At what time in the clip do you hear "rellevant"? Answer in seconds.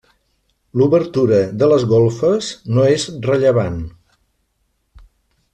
3.29-3.79